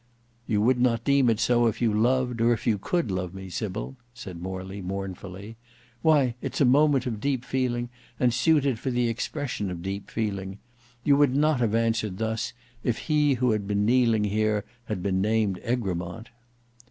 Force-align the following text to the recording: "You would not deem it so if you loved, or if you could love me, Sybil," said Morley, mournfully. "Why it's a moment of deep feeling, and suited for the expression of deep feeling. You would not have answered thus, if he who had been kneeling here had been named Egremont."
"You 0.47 0.63
would 0.63 0.79
not 0.79 1.03
deem 1.03 1.29
it 1.29 1.39
so 1.39 1.67
if 1.67 1.79
you 1.79 1.93
loved, 1.93 2.41
or 2.41 2.53
if 2.53 2.65
you 2.65 2.79
could 2.79 3.11
love 3.11 3.35
me, 3.35 3.51
Sybil," 3.51 3.97
said 4.15 4.41
Morley, 4.41 4.81
mournfully. 4.81 5.57
"Why 6.01 6.33
it's 6.41 6.59
a 6.59 6.65
moment 6.65 7.05
of 7.05 7.19
deep 7.21 7.45
feeling, 7.45 7.89
and 8.19 8.33
suited 8.33 8.79
for 8.79 8.89
the 8.89 9.09
expression 9.09 9.69
of 9.69 9.83
deep 9.83 10.09
feeling. 10.09 10.57
You 11.03 11.17
would 11.17 11.35
not 11.35 11.59
have 11.59 11.75
answered 11.75 12.17
thus, 12.17 12.51
if 12.83 12.97
he 12.97 13.35
who 13.35 13.51
had 13.51 13.67
been 13.67 13.85
kneeling 13.85 14.23
here 14.23 14.65
had 14.85 15.03
been 15.03 15.21
named 15.21 15.59
Egremont." 15.63 16.29